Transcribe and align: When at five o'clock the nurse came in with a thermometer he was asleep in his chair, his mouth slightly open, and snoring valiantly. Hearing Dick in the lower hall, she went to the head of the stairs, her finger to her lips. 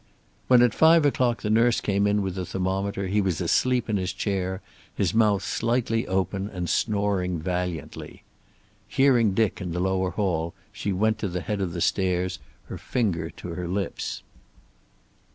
When 0.47 0.63
at 0.63 0.73
five 0.73 1.05
o'clock 1.05 1.43
the 1.43 1.49
nurse 1.51 1.79
came 1.79 2.07
in 2.07 2.23
with 2.23 2.35
a 2.39 2.43
thermometer 2.43 3.05
he 3.05 3.21
was 3.21 3.39
asleep 3.39 3.87
in 3.87 3.97
his 3.97 4.11
chair, 4.11 4.63
his 4.95 5.13
mouth 5.13 5.43
slightly 5.43 6.07
open, 6.07 6.49
and 6.49 6.67
snoring 6.67 7.37
valiantly. 7.37 8.23
Hearing 8.87 9.35
Dick 9.35 9.61
in 9.61 9.73
the 9.73 9.79
lower 9.79 10.09
hall, 10.09 10.55
she 10.73 10.91
went 10.91 11.19
to 11.19 11.27
the 11.27 11.41
head 11.41 11.61
of 11.61 11.73
the 11.73 11.81
stairs, 11.81 12.39
her 12.65 12.79
finger 12.79 13.29
to 13.29 13.49
her 13.49 13.67
lips. 13.67 14.23